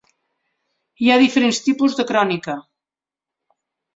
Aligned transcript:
Hi 1.03 1.09
ha 1.09 1.17
diferents 1.23 1.59
tipus 1.67 1.99
de 1.99 2.05
crònica. 2.11 2.57